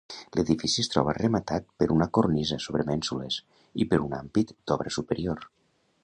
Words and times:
L'edifici 0.37 0.79
es 0.83 0.87
troba 0.93 1.13
rematat 1.17 1.67
per 1.83 1.87
una 1.95 2.07
cornisa 2.17 2.57
sobre 2.65 2.85
mènsules 2.87 3.37
i 3.85 3.87
per 3.91 4.01
un 4.07 4.17
ampit 4.21 4.55
d'obra 4.71 4.95
superior. 4.97 5.45